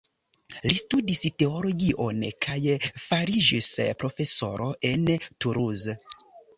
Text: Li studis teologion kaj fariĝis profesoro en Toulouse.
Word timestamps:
Li 0.69 0.77
studis 0.79 1.21
teologion 1.43 2.25
kaj 2.47 2.57
fariĝis 3.05 3.71
profesoro 4.03 4.75
en 4.95 5.09
Toulouse. 5.27 6.01